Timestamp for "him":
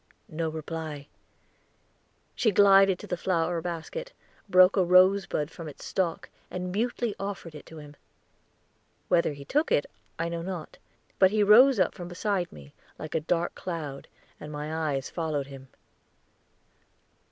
7.77-7.95, 15.45-15.67